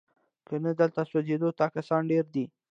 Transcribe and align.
کنه 0.47 0.71
دلته 0.79 1.01
سوځېدو 1.09 1.49
ته 1.59 1.65
کسان 1.75 2.01
ډیر 2.11 2.25
دي 2.33 2.45